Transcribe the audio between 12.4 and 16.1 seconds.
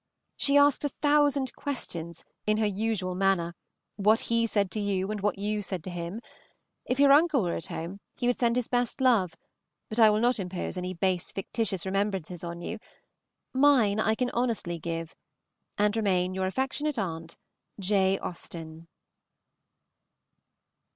on you; mine I can honestly give, and